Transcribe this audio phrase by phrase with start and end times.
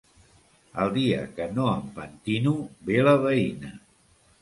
[0.85, 2.57] El dia que no em pentino,
[2.91, 3.75] ve la veïna.